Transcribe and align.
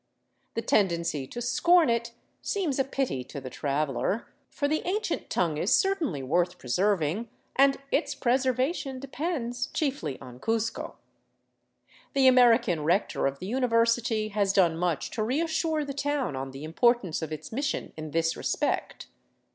The 0.55 0.63
tendency 0.63 1.27
to 1.27 1.43
scorn 1.43 1.87
it 1.87 2.11
seems 2.41 2.79
a 2.79 2.83
pity 2.83 3.23
to 3.25 3.39
the 3.39 3.51
traveler, 3.51 4.25
for 4.49 4.67
the 4.67 4.81
ancient 4.83 5.29
tongue 5.29 5.59
is 5.59 5.75
certainly 5.77 6.23
worth 6.23 6.57
pre 6.57 6.71
serving, 6.71 7.29
and 7.55 7.77
its 7.91 8.15
preservation 8.15 8.99
depends 8.99 9.67
chiefly 9.67 10.19
on 10.19 10.39
Cuzco. 10.39 10.95
The 12.15 12.27
Ameri 12.27 12.63
can 12.63 12.83
Rector 12.83 13.27
of 13.27 13.37
the 13.37 13.45
University 13.45 14.29
has 14.29 14.53
done 14.53 14.75
much 14.75 15.11
to 15.11 15.21
reassure 15.21 15.85
the 15.85 15.93
town 15.93 16.35
on 16.35 16.49
the 16.49 16.63
importance 16.63 17.21
of 17.21 17.31
its 17.31 17.51
mission 17.51 17.93
in 17.95 18.09
this 18.09 18.35
respect. 18.35 19.05